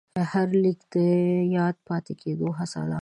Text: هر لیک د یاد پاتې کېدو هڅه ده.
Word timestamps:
هر 0.31 0.47
لیک 0.63 0.79
د 0.93 0.95
یاد 1.57 1.75
پاتې 1.87 2.13
کېدو 2.21 2.47
هڅه 2.57 2.81
ده. 2.89 2.99